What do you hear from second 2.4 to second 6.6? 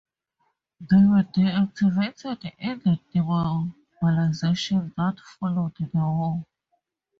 in the demobilization that followed the war.